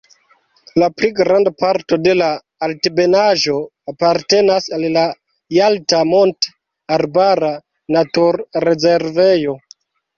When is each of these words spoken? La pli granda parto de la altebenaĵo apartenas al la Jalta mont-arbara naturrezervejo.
La 0.83 0.87
pli 1.01 1.09
granda 1.19 1.51
parto 1.63 1.99
de 2.07 2.15
la 2.21 2.29
altebenaĵo 2.69 3.59
apartenas 3.93 4.73
al 4.79 4.89
la 4.99 5.07
Jalta 5.61 6.03
mont-arbara 6.17 7.55
naturrezervejo. 7.99 9.61